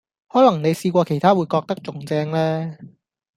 [0.29, 2.75] 可能你試過其他會覺得仲正呢